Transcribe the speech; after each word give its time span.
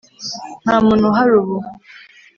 nta 0.63 0.75
muntu 0.85 1.05
uhari 1.09 1.33
ubu 1.41 1.55